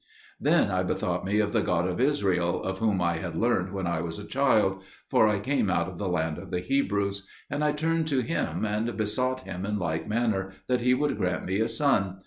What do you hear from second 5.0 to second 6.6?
(for I came out of the land of the